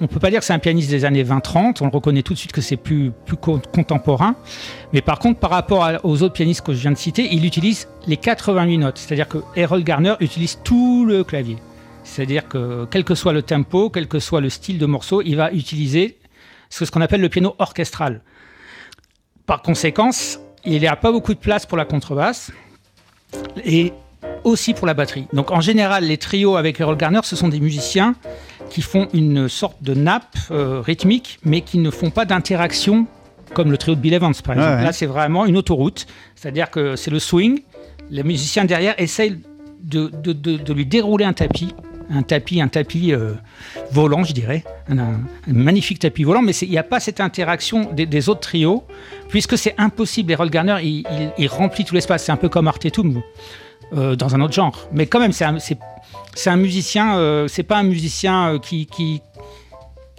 [0.00, 2.34] on peut pas dire que c'est un pianiste des années 20-30, on le reconnaît tout
[2.34, 3.12] de suite que c'est plus,
[3.72, 4.36] contemporain.
[4.92, 7.88] Mais par contre, par rapport aux autres pianistes que je viens de citer, il utilise
[8.06, 8.98] les 88 notes.
[8.98, 11.56] C'est-à-dire que Harold Garner utilise tout le clavier.
[12.04, 15.36] C'est-à-dire que quel que soit le tempo, quel que soit le style de morceau, il
[15.36, 16.18] va utiliser
[16.68, 18.22] ce qu'on appelle le piano orchestral.
[19.46, 22.52] Par conséquence, il n'y a pas beaucoup de place pour la contrebasse
[23.64, 23.92] et
[24.44, 25.26] aussi pour la batterie.
[25.32, 28.14] Donc en général, les trios avec Harold Garner, ce sont des musiciens
[28.70, 33.06] qui font une sorte de nappe euh, rythmique, mais qui ne font pas d'interaction
[33.54, 34.82] comme le trio de Bill Evans, par exemple.
[34.82, 37.60] Là, c'est vraiment une autoroute, c'est-à-dire que c'est le swing.
[38.10, 39.40] Les musiciens derrière essayent
[39.82, 41.72] de, de lui dérouler un tapis
[42.10, 43.34] un tapis, un tapis euh,
[43.90, 48.28] volant, je dirais, un, magnifique tapis volant, mais il n'y a pas cette interaction des,
[48.28, 48.84] autres trios,
[49.28, 50.32] puisque c'est impossible.
[50.32, 53.22] Errol Garner, il, remplit tout l'espace, c'est un peu comme Artetum
[53.92, 54.88] euh, dans un autre genre.
[54.92, 55.78] Mais quand même, c'est
[56.34, 58.86] un, un, musicien, euh, c'est pas un musicien qui,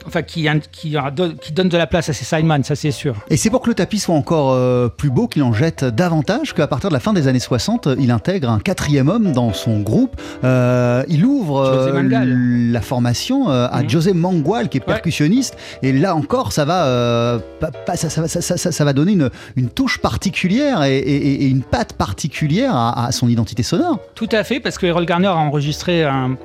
[0.05, 0.95] enfin qui, qui,
[1.41, 3.15] qui, donne de la place à ses sideman, ça c'est sûr.
[3.29, 6.53] Et c'est pour que le tapis soit encore euh, plus beau qu'il en jette davantage
[6.53, 9.79] qu'à partir de la fin des années 60, il intègre un quatrième homme dans son
[9.79, 10.19] groupe.
[10.43, 13.89] Euh, il ouvre euh, la formation à mhm.
[13.89, 15.57] José Mangual qui est percussionniste.
[15.81, 17.39] Et là encore, ça va,
[17.95, 23.11] ça, ça, ça, va donner une, une touche particulière et, une patte particulière à, à,
[23.11, 23.99] son identité sonore.
[24.15, 26.37] Tout à fait, parce que Errol Garner a enregistré un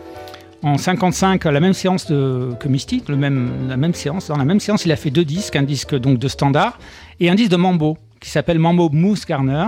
[0.62, 4.28] en 55, la même séance de, que Mystique, le même, la même séance.
[4.28, 6.78] Dans la même séance, il a fait deux disques, un disque donc de standard
[7.20, 9.66] et un disque de Mambo qui s'appelle Mambo Moose Garner.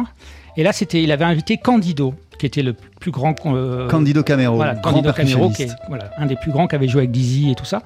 [0.56, 3.34] Et là, c'était, il avait invité Candido, qui était le plus grand.
[3.46, 4.54] Euh, Candido Camero.
[4.54, 7.50] Voilà, Candido Camero, qui est voilà, un des plus grands qui avait joué avec Dizzy
[7.50, 7.82] et tout ça.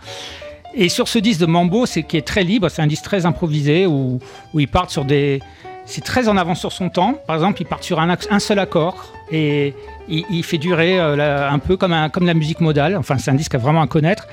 [0.74, 3.24] Et sur ce disque de Mambo, c'est qui est très libre, c'est un disque très
[3.24, 4.20] improvisé où,
[4.52, 5.40] où ils partent sur des.
[5.86, 7.14] C'est très en avance sur son temps.
[7.26, 9.74] Par exemple, ils partent sur un, un seul accord et
[10.08, 12.96] il, fait durer euh, un peu comme, la musique modale.
[12.96, 14.26] Enfin, c'est un disque à vraiment à connaître.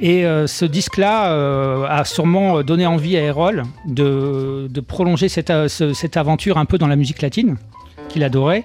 [0.00, 5.50] Et euh, ce disque-là euh, a sûrement donné envie à Erol de, prolonger cette,
[6.16, 7.56] aventure un peu dans la musique latine,
[8.08, 8.64] qu'il adorait.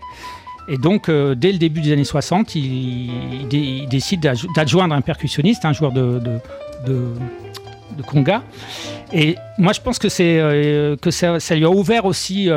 [0.70, 4.22] Et donc, dès le début des années 60, il, décide
[4.56, 6.22] d'adjoindre un percussionniste, un joueur de,
[8.08, 8.44] conga.
[9.12, 12.50] Et moi, je pense que, ça, lui a ouvert aussi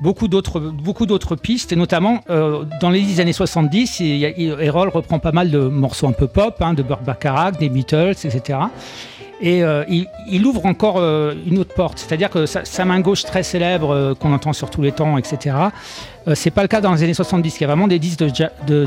[0.00, 5.32] beaucoup d'autres beaucoup d'autres pistes et notamment euh, dans les années 70 Errol reprend pas
[5.32, 8.58] mal de morceaux un peu pop hein, de Burt Bacharach des Beatles etc
[9.40, 13.42] et euh, il, ouvre encore euh, une autre porte, c'est-à-dire que sa, main gauche très
[13.42, 15.56] célèbre, euh, qu'on entend sur tous les temps, etc.,
[16.34, 17.56] c'est pas le cas dans les années 70.
[17.56, 18.86] Il y a vraiment des disques de,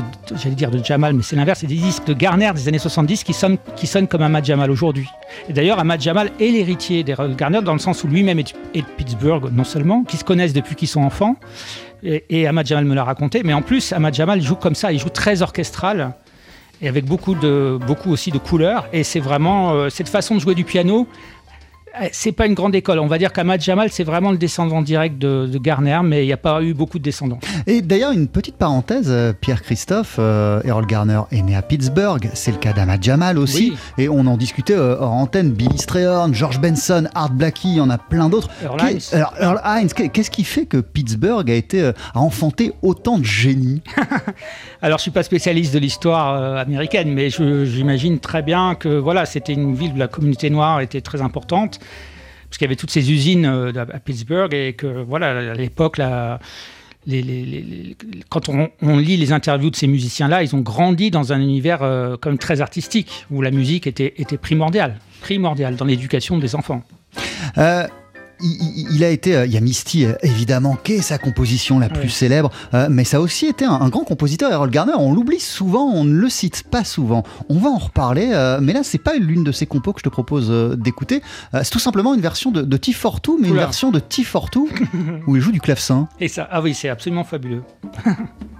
[0.84, 3.88] Jamal, mais c'est l'inverse, c'est des disques de Garner des années 70 qui sonnent, qui
[3.88, 5.08] sonnent comme Ahmad Jamal aujourd'hui.
[5.48, 8.82] Et d'ailleurs, Ahmad Jamal est l'héritier des Garner dans le sens où lui-même est, de
[8.96, 11.34] Pittsburgh, non seulement, qui se connaissent depuis qu'ils sont enfants,
[12.04, 15.00] et Ahmad Jamal me l'a raconté, mais en plus, Ahmad Jamal joue comme ça, il
[15.00, 16.14] joue très orchestral
[16.80, 18.86] et avec beaucoup, de, beaucoup aussi de couleurs.
[18.92, 21.06] Et c'est vraiment euh, cette façon de jouer du piano.
[22.00, 22.98] Euh, c'est pas une grande école.
[22.98, 26.32] On va dire qu'Ahmad Jamal, c'est vraiment le descendant direct de, Garner, mais il n'y
[26.32, 27.38] a pas eu beaucoup de descendants.
[27.66, 32.28] Et d'ailleurs, une petite parenthèse, euh, Pierre-Christophe, euh, Errol Garner est né à Pittsburgh.
[32.34, 33.72] C'est le cas d'Ahmad Jamal aussi.
[33.96, 35.52] Et on en discutait hors antenne.
[35.52, 38.48] Billy Strayhorn, George Benson, Art Blakey, il y en a plein d'autres.
[38.62, 39.88] Earl Hines.
[40.12, 43.82] Qu'est-ce qui fait que Pittsburgh a été a enfanté autant de génies?
[44.82, 49.52] Alors, je suis pas spécialiste de l'histoire américaine, mais j'imagine très bien que voilà, c'était
[49.52, 51.80] une ville où la communauté noire était très importante
[52.48, 56.00] parce qu'il y avait toutes ces usines euh, à Pittsburgh et que voilà à l'époque
[58.30, 62.16] quand on, lit les interviews de ces musiciens-là, ils ont grandi dans un univers euh,
[62.16, 66.82] comme très artistique où la musique était, était primordiale, primordiale dans l'éducation des enfants.
[67.58, 67.86] Euh,
[68.44, 71.88] il, a été, euh, il y a Misty euh, évidemment, qui est sa composition la
[71.88, 74.92] plus célèbre, euh, mais ça a aussi été un, grand compositeur, Errol Garner.
[74.96, 77.22] On l'oublie souvent, on ne le cite pas souvent.
[77.48, 78.26] On va en reparler,
[78.60, 81.22] mais là c'est pas l'une de ces compos que je te propose d'écouter.
[81.52, 84.58] c'est tout simplement une version de, de T42, mais une version de T42
[85.26, 86.08] où il joue du clavecin.
[86.20, 87.62] Et ça, ah oui, c'est absolument fabuleux.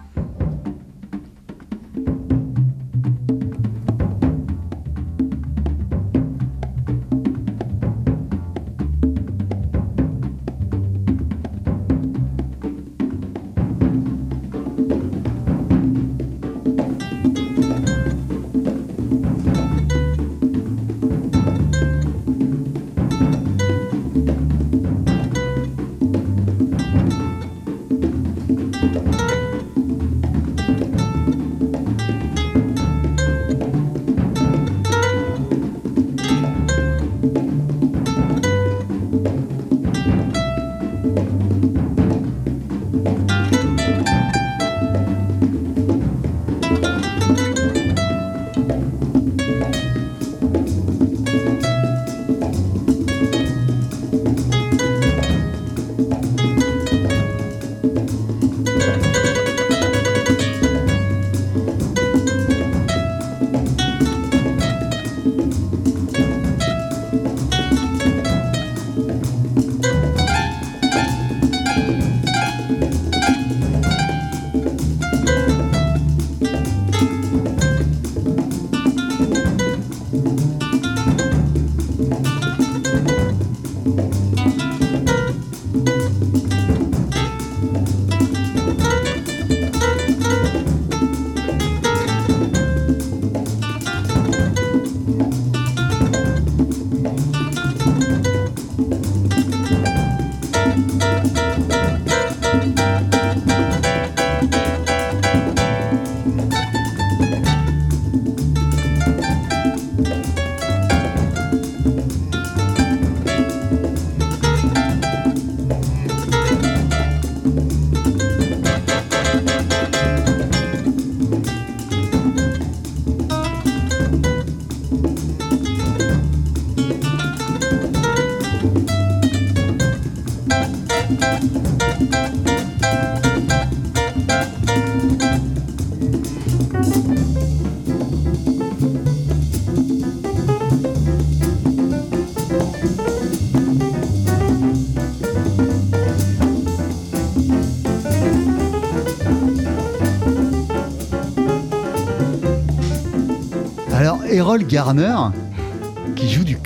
[154.55, 155.33] Errol Garner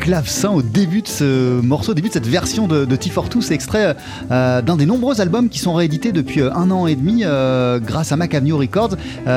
[0.08, 3.42] clavecin au début de ce morceau, au début de cette version de, de T42.
[3.42, 3.94] C'est extrait
[4.30, 7.78] euh, d'un des nombreux albums qui sont réédités depuis euh, un an et demi euh,
[7.78, 8.94] grâce à Mac Avenue Records
[9.26, 9.28] et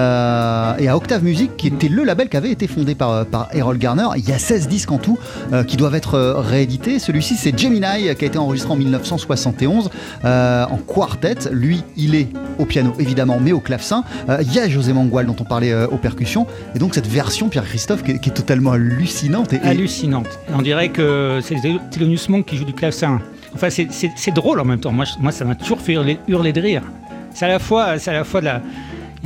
[0.88, 4.06] à Octave Music, qui était le label qui avait été fondé par, par Errol Garner.
[4.16, 5.18] Il y a 16 disques en tout
[5.68, 7.00] qui doivent être réédités.
[7.00, 9.90] Celui-ci, c'est Gemini, qui a été enregistré en 1971
[10.24, 11.50] euh, en quartet.
[11.52, 14.06] Lui, il est au piano, évidemment, mais au clavecin.
[14.42, 16.48] Il y a José Mangual, dont on parlait aux percussions.
[16.76, 19.54] Et donc, cette version, Pierre-Christophe, qui, est- totalement hallucinante.
[19.62, 20.40] Hallucinante.
[20.62, 21.55] On dirait que c'est
[21.89, 23.20] Thelonious Monk qui joue du clavecin.
[23.55, 24.91] Enfin, c'est- drôle en même temps.
[24.91, 26.20] Moi, ça m'a toujours fait hurler,
[26.53, 26.84] de rire.
[27.34, 28.62] C'est à la fois, c'est à la fois de la,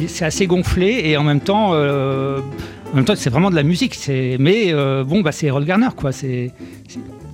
[0.07, 2.39] c'est assez gonflé et en même temps, euh,
[2.93, 3.97] en même temps, c'est vraiment de la musique.
[4.39, 6.11] Mais euh, bon, bah, c'est Errol Garner, quoi.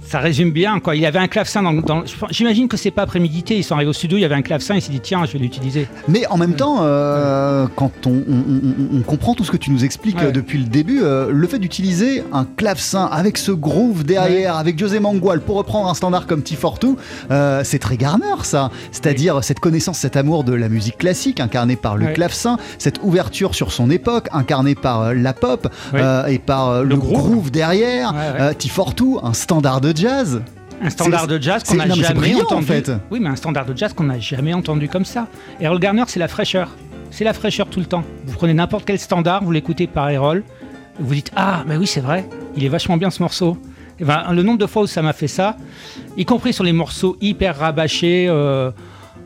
[0.04, 0.96] Ça résume bien, quoi.
[0.96, 3.56] Il y avait un clavecin dans, dans- j'imagine que c'est pas prémédité.
[3.58, 5.34] Ils sont arrivés au studio, il y avait un clavecin, il s'est dit tiens, je
[5.34, 5.88] vais l'utiliser.
[6.08, 9.72] Mais en même temps, euh, quand on, on- on- on comprend tout ce que tu
[9.72, 10.32] nous expliques Ouais.
[10.32, 15.00] depuis le début, euh, le fait d'utiliser un clavecin avec ce groove derrière, avec José
[15.00, 16.96] Mangual pour reprendre un standard comme T42,
[17.32, 18.70] euh, c'est très Garner ça.
[18.92, 23.56] C'est-à-dire cette connaissance, cet amour de la musique classique incarné par le clavecin, cette ouverture
[23.56, 25.68] sur son époque incarnée par euh, la pop
[26.28, 27.52] et par le, Le groove, groove.
[27.52, 28.14] derrière,
[28.60, 30.42] T42, un standard de jazz.
[30.84, 32.66] Un standard de jazz qu'on n'a jamais brillant, en entendu.
[32.66, 32.92] fait.
[33.12, 35.28] Oui, mais un standard de jazz qu'on n'a jamais entendu comme ça.
[35.60, 36.70] Errol Garner, c'est la fraîcheur.
[37.12, 38.04] C'est la fraîcheur tout le temps.
[38.26, 40.44] Vous prenez n'importe quel standard, vous l'écoutez par Errol,
[41.00, 43.58] vous dites Ah, mais oui, c'est vrai, il est vachement bien ce morceau.
[44.00, 45.56] Et ben, le nombre de fois où ça m'a fait ça,
[46.18, 48.72] y compris sur les morceaux hyper rabâchés, euh,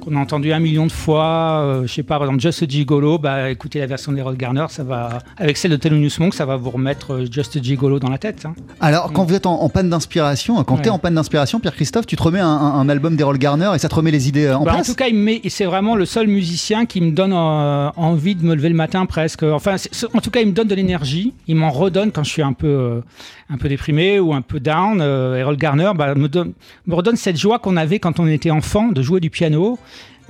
[0.05, 2.67] qu'on a entendu un million de fois, euh, je sais pas, par exemple Just a
[2.67, 6.45] Gigolo, bah écoutez la version d'Errol Garner, ça va, avec celle de Thelonious Monk, ça
[6.45, 8.45] va vous remettre euh, Just a Gigolo dans la tête.
[8.45, 8.53] hein.
[8.79, 10.81] Alors, quand vous êtes en, en panne d'inspiration, quand Ouais.
[10.83, 13.71] tu es en panne d'inspiration, Pierre-Christophe, tu te remets un, un- un album d'Errol Garner
[13.75, 15.23] et ça te remet les idées euh, en Bah, en place tout cas, il me
[15.23, 18.75] met- c'est vraiment le seul musicien qui me donne euh, envie de me lever le
[18.75, 19.43] matin presque.
[19.43, 19.75] Enfin,
[20.13, 21.33] en tout cas, il me donne de l'énergie.
[21.47, 23.01] Il m'en redonne quand je suis un peu,
[23.49, 24.99] un peu déprimé ou un peu down.
[25.01, 26.53] Euh, Errol Garner bah, me, donne-
[26.87, 29.77] me redonne cette joie qu'on avait quand on était enfant de jouer du piano.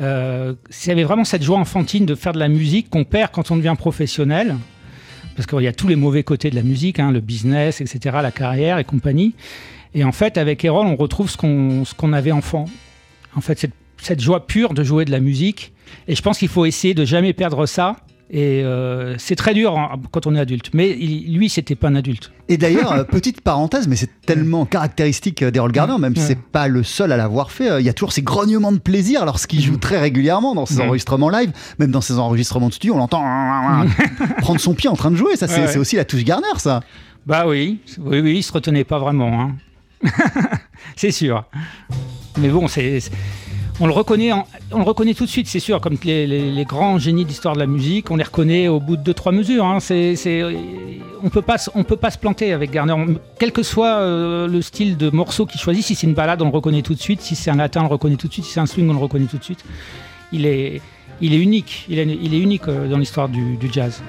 [0.01, 3.31] Euh, S'il y avait vraiment cette joie enfantine de faire de la musique qu'on perd
[3.31, 4.55] quand on devient professionnel.
[5.35, 8.17] Parce qu'il y a tous les mauvais côtés de la musique, hein, le business, etc.,
[8.21, 9.33] la carrière et compagnie.
[9.93, 12.65] Et en fait, avec Errol, on retrouve ce qu'on ce qu'on avait enfant.
[13.35, 15.73] En fait, cette, cette joie pure de jouer de la musique.
[16.07, 17.95] Et je pense qu'il faut essayer de jamais perdre ça.
[18.31, 20.71] Et euh, c'est très dur hein, quand on est adulte.
[20.73, 22.31] Mais il- lui, c'était pas un adulte.
[22.49, 26.39] Et d'ailleurs, euh, petite parenthèse, mais c'est tellement caractéristique euh, d'Errol Garner, même si c'est
[26.41, 29.61] pas le seul à l'avoir fait, il y a toujours ces grognements de plaisir lorsqu'il
[29.61, 33.23] joue très régulièrement dans ses enregistrements live, même dans ses enregistrements de studio, on l'entend
[34.39, 35.71] prendre son pied en train de jouer, ça c'est Ouais, ouais.
[35.71, 36.81] c'est aussi la touche Garner ça.
[37.27, 39.39] Bah oui, oui, oui, il se retenait pas vraiment.
[39.41, 39.55] hein.
[40.95, 41.43] c'est sûr.
[42.37, 43.09] Mais bon, c'est-
[43.81, 45.81] on le reconnaît, tout de suite, c'est sûr.
[45.81, 49.01] Comme les, grands génies de l'histoire de la musique, on les reconnaît au bout de
[49.01, 49.65] deux trois mesures.
[49.65, 49.79] hein.
[51.23, 52.95] On peut pas, on peut pas se planter avec Garner.
[53.39, 56.45] Quel que soit euh, le style de morceau qu'il choisit, si c'est une balade, on
[56.45, 57.21] le reconnaît tout de suite.
[57.21, 58.45] Si c'est un latin, on le reconnaît tout de suite.
[58.45, 59.65] Si c'est un swing, on le reconnaît tout de suite.
[60.31, 60.81] Il est,
[61.21, 61.85] unique.
[61.89, 64.01] Il est, unique euh, dans l'histoire du jazz.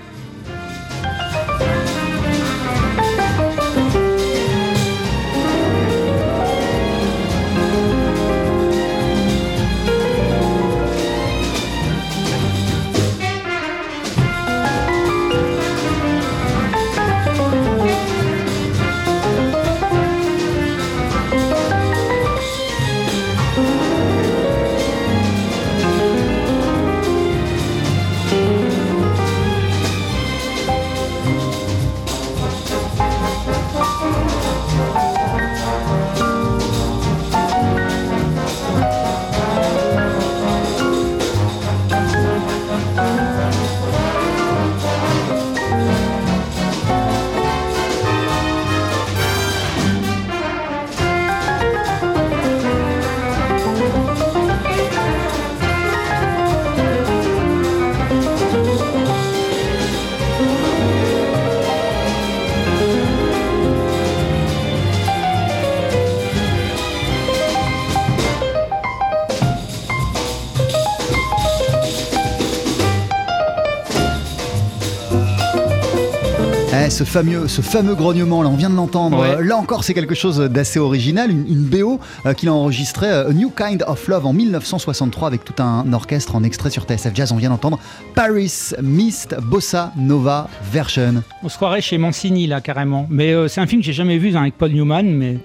[76.97, 79.21] Ce, fameux, ce fameux grognement, là, on vient de l'entendre.
[79.21, 79.45] Ouais.
[79.45, 81.31] Là encore, c'est quelque chose d'assez original.
[81.31, 85.29] Une, une BO euh, qu'il a enregistré, euh, A New Kind of Love, en 1963,
[85.29, 87.33] avec tout un orchestre en extrait sur TSF Jazz.
[87.33, 87.79] On vient d'entendre
[88.15, 91.23] Paris Mist Bossa Nova Version.
[91.43, 93.07] On se croirait chez Mancini là carrément.
[93.11, 95.37] Mais euh, c'est un film que j'ai jamais vu hein, avec Paul Newman, mais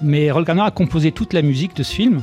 [0.00, 2.22] mais a composé toute la musique de ce film.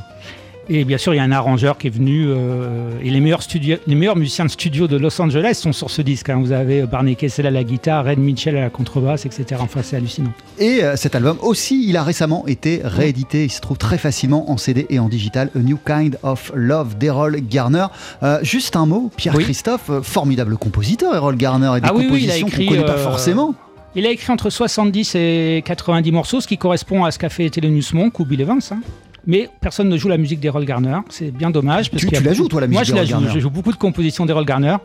[0.70, 2.26] Et bien sûr, il y a un arrangeur qui est venu.
[2.28, 5.90] euh, et les meilleurs, studios, les meilleurs musiciens de studio de Los Angeles sont sur
[5.90, 6.30] ce disque.
[6.30, 6.38] hein.
[6.40, 9.60] Vous avez Barney Kessel à la guitare, Red Mitchell à la contrebasse, etc.
[9.60, 10.32] Enfin, c'est hallucinant.
[10.58, 13.44] Et euh, cet album aussi, il a récemment été réédité.
[13.44, 15.50] Il se trouve très facilement en CD et en digital.
[15.54, 17.86] A New Kind of Love d'Errol Garner.
[18.22, 22.20] Euh, juste un mot, Pierre-Christophe, euh, formidable compositeur, Errol Garner, et des Ah oui, oui,
[22.26, 23.54] compositions écrit, qu'on connaît pas euh, forcément.
[23.96, 27.50] Il a écrit entre 70 et 90 morceaux, ce qui correspond à ce qu'a fait
[27.50, 28.60] Thelonious Monk ou Bill Evans.
[28.72, 28.78] hein.
[29.26, 30.98] Mais personne ne joue la musique d'Errol Garner.
[31.08, 31.90] C'est bien dommage.
[31.90, 33.10] Parce Tu- tu la beaucoup- joues, toi, la musique Moi, je la joue.
[33.12, 34.76] Garner Je joue beaucoup de compositions d'Errol Garner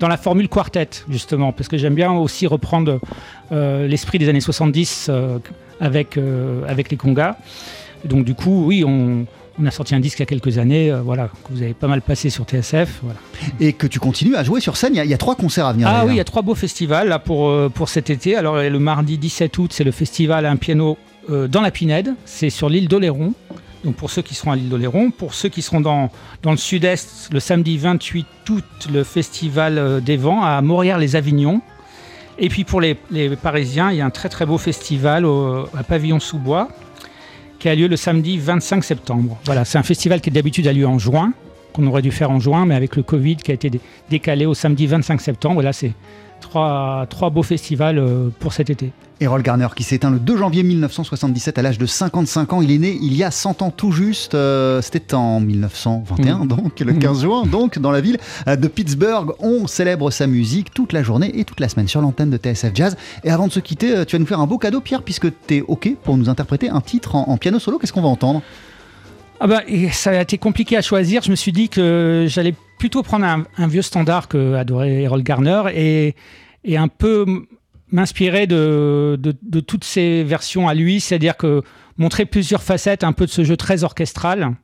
[0.00, 3.00] dans la formule quartet, justement, parce que j'aime bien aussi reprendre
[3.52, 5.38] euh, l'esprit des années 70 euh,
[5.80, 7.36] avec, euh, avec les congas.
[8.04, 9.26] Donc, du coup, oui, on,
[9.60, 11.74] on a sorti un disque il y a quelques années, euh, voilà, que vous avez
[11.74, 13.00] pas mal passé sur TSF.
[13.02, 13.18] Voilà.
[13.58, 14.92] Et que tu continues à jouer sur scène.
[14.94, 15.88] Il y a, il y a trois concerts à venir.
[15.90, 18.36] Ah oui, il y a trois beaux festivals là, pour, euh, pour cet été.
[18.36, 20.96] Alors le mardi 17 août, c'est le festival à un piano
[21.28, 22.14] euh, dans la Pinède.
[22.24, 23.34] C'est sur l'île d'Oléron.
[23.84, 26.10] Donc pour ceux qui seront à l'île d'Oléron, pour ceux qui seront dans,
[26.44, 31.60] le sud-est, le samedi 28 août, le festival euh, des vents à Morières-les-Avignon.
[32.38, 32.94] Et puis pour les,
[33.42, 35.26] Parisiens, il y a un très très beau festival
[35.76, 36.68] à Pavillon-sous-Bois
[37.58, 39.36] qui a lieu le samedi 25 septembre.
[39.44, 41.32] Voilà, c'est un festival qui d'habitude a lieu en juin,
[41.72, 44.46] qu'on aurait dû faire en juin, mais avec le Covid qui a été dé- décalé
[44.46, 45.62] au samedi 25 septembre.
[45.72, 45.92] C'est
[46.40, 48.92] trois, trois beaux festivals euh, pour cet été.
[49.20, 52.62] Errol Garner qui s'est éteint le 2 janvier 1977 à l'âge de 55 ans.
[52.62, 54.34] Il est né il y a 100 ans tout juste.
[54.34, 56.46] euh, C'était en 1921, Mhm.
[56.46, 57.44] donc le 15 juin.
[57.44, 61.44] Donc dans la ville euh, de Pittsburgh, on célèbre sa musique toute la journée et
[61.44, 62.96] toute la semaine sur l'antenne de TSF Jazz.
[63.24, 65.56] Et avant de se quitter, tu vas nous faire un beau cadeau, Pierre, puisque tu
[65.56, 67.78] es OK pour nous interpréter un titre en, en piano solo.
[67.78, 68.40] Qu'est-ce qu'on va entendre?
[69.40, 69.62] Ah bah,
[69.92, 71.22] ça a été compliqué à choisir.
[71.22, 75.22] Je me suis dit que j'allais plutôt prendre un, un vieux standard que adorait Errol
[75.22, 76.14] Garner et,
[76.64, 77.24] et un peu
[77.90, 81.62] m'inspirer de, de- de toutes ces versions à lui, c'est-à-dire que
[81.96, 84.54] montrer plusieurs facettes, un peu de ce jeu très orchestral.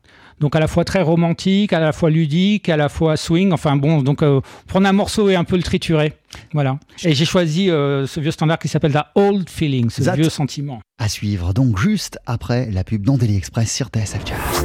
[0.40, 3.52] Donc à la fois très romantique, à la fois ludique, à la fois swing.
[3.52, 6.12] Enfin bon, donc euh, prendre un morceau et un peu le triturer.
[6.52, 6.78] Voilà.
[7.04, 10.28] Et j'ai choisi euh, ce vieux standard qui s'appelle The Old Feeling, ce That- vieux
[10.28, 10.80] sentiment.
[10.98, 14.63] À suivre donc juste après la pub dans Daily Express sur TSF Jazz.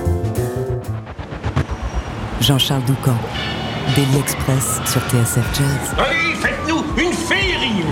[2.41, 3.17] Jean-Charles Doucan.
[3.95, 5.95] Daily Express sur TSF Jazz.
[5.97, 7.83] Allez, faites-nous une féerie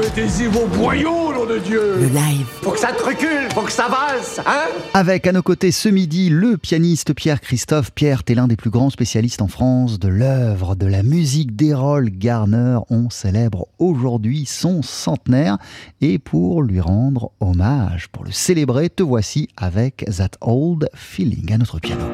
[0.00, 2.46] Mettez-y vos boyaux, nom de Dieu Le live.
[2.62, 5.88] Faut que ça te recule, faut que ça valse, hein Avec à nos côtés ce
[5.88, 7.90] midi le pianiste Pierre-Christophe.
[7.92, 12.10] Pierre, t'es l'un des plus grands spécialistes en France de l'œuvre, de la musique d'Errol
[12.10, 12.78] Garner.
[12.90, 15.56] On célèbre aujourd'hui son centenaire.
[16.02, 21.58] Et pour lui rendre hommage, pour le célébrer, te voici avec That Old Feeling à
[21.58, 22.04] notre piano.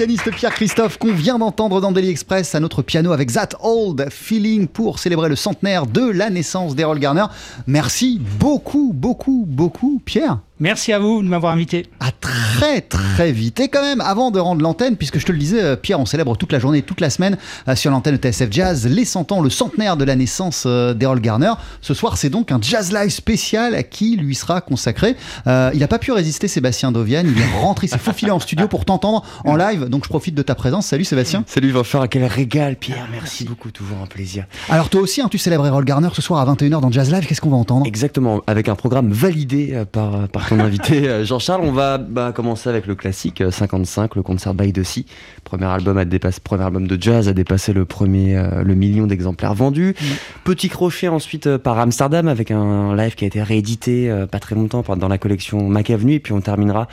[0.00, 4.66] Pianiste Pierre-Christophe qu'on vient d'entendre dans Daily Express à notre piano avec That Old Feeling
[4.66, 7.26] pour célébrer le centenaire de la naissance d'Errol Garner.
[7.66, 10.38] Merci beaucoup, beaucoup, beaucoup Pierre.
[10.62, 11.86] Merci à vous de m'avoir invité.
[12.00, 13.60] À très très vite.
[13.60, 16.04] Et quand même, avant de rendre l'antenne, puisque je te le disais, euh, Pierre, on
[16.04, 19.32] célèbre toute la journée, toute la semaine euh, sur l'antenne de TSF Jazz les 100
[19.32, 21.52] ans, le centenaire de la naissance euh, d'Errol Garner.
[21.80, 25.16] Ce soir, c'est donc un Jazz Live spécial qui lui sera consacré.
[25.46, 27.22] il n'a pas pu résister, Sébastien Dovian.
[27.24, 29.86] Il est rentré, il s'est faufilé en studio pour t'entendre en live.
[29.86, 30.86] Donc je profite de ta présence.
[30.86, 31.42] Salut Sébastien.
[31.46, 33.08] Salut Vincent, quel régal, Pierre.
[33.10, 34.44] Merci beaucoup, toujours un plaisir.
[34.68, 37.24] Alors toi aussi, hein, tu célèbres Errol Garner ce soir à 21h dans Jazz Live.
[37.26, 37.86] Qu'est-ce qu'on va entendre?
[37.86, 41.24] Exactement, avec un programme validé par, par ton invité.
[41.24, 45.06] Jean-Charles, on va bah, commencer avec le classique 55, euh, le concert by the Sea.
[45.44, 46.04] Premier album,
[46.44, 49.94] premier de jazz a dépassé le premier euh, le million d'exemplaires vendus.
[50.00, 50.04] Mm.
[50.44, 54.56] Petit crochet ensuite euh, par Amsterdam avec un live qui a été réédité pas très
[54.56, 56.14] longtemps dans la collection Mac Avenue.
[56.14, 56.88] Et puis on terminera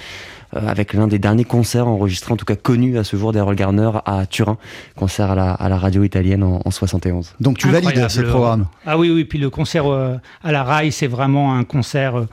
[0.54, 3.92] avec l'un des derniers concerts enregistrés, en tout cas connus à ce jour d'Errol Garner
[4.06, 4.58] à Turin,
[4.96, 7.34] concert à la, radio italienne en, 71.
[7.42, 8.68] Donc tu valides ce programme?
[8.86, 12.28] Ah oui, oui, puis le concert à la RAI, c'est vraiment un concert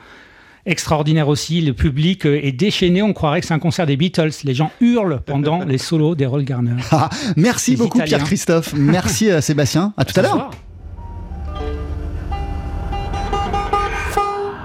[0.66, 1.60] extraordinaire aussi.
[1.60, 3.02] Le public euh, est déchaîné.
[3.02, 4.30] On croirait que c'est un concert des Beatles.
[4.44, 6.76] Les gens hurlent pendant les solos d'Errol Garner.
[6.90, 8.74] Ah, merci beaucoup Pierre-Christophe.
[8.74, 9.92] Merci euh, Sébastien.
[9.96, 10.50] À tout à, l'heure.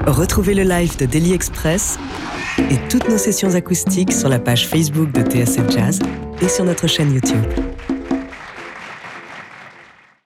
[0.06, 2.00] Retrouvez le live de Daily Express
[2.58, 6.00] et toutes nos sessions acoustiques sur la page Facebook de TSF Jazz
[6.42, 7.44] et sur notre chaîne YouTube.